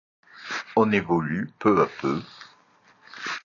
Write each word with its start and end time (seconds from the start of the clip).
On 0.75 0.91
évolue 0.91 1.51
peu 1.59 1.79
à 1.79 1.85
peu. 2.01 2.23